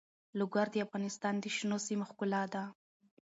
لوگر 0.39 0.67
د 0.71 0.75
افغانستان 0.85 1.33
د 1.39 1.45
شنو 1.55 1.77
سیمو 1.87 2.05
ښکلا 2.09 2.43
ده. 2.53 2.63